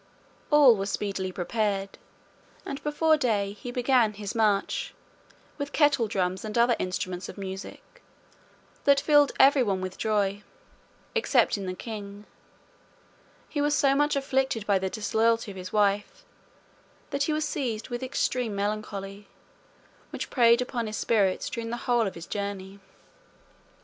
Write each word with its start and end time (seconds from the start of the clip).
All 0.49 0.75
was 0.75 0.89
speedily 0.89 1.31
prepared, 1.31 1.99
and 2.65 2.81
before 2.81 3.17
day 3.17 3.51
he 3.53 3.69
began 3.69 4.13
his 4.13 4.33
march, 4.33 4.95
with 5.59 5.73
kettle 5.73 6.07
drums 6.07 6.43
and 6.43 6.57
other 6.57 6.75
instruments 6.79 7.29
of 7.29 7.37
music, 7.37 7.83
that 8.85 8.99
filled 8.99 9.31
everyone 9.39 9.79
with 9.79 9.99
joy, 9.99 10.41
excepting 11.15 11.67
the 11.67 11.75
king; 11.75 12.25
he 13.47 13.61
was 13.61 13.75
so 13.75 13.93
much 13.93 14.15
afflicted 14.15 14.65
by 14.65 14.79
the 14.79 14.89
disloyalty 14.89 15.51
of 15.51 15.57
his 15.57 15.71
wife, 15.71 16.25
that 17.11 17.21
he 17.25 17.33
was 17.33 17.47
seized 17.47 17.89
with 17.89 18.01
extreme 18.01 18.55
melancholy, 18.55 19.27
which 20.09 20.31
preyed 20.31 20.63
upon 20.63 20.87
his 20.87 20.97
spirits 20.97 21.47
during 21.47 21.69
the 21.69 21.77
whole 21.85 22.07
of 22.07 22.15
his 22.15 22.25
journey. 22.25 22.79